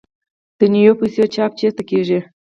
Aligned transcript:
د 0.59 0.61
نویو 0.73 0.93
پیسو 0.99 1.23
چاپ 1.35 1.51
چیرته 1.59 1.83
کیږي؟ 1.89 2.19